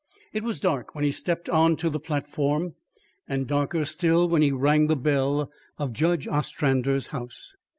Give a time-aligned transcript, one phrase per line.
[0.33, 2.73] It was dark when he stepped on to the platform,
[3.27, 7.55] and darker still when he rang the bell of Judge Ostrander's house.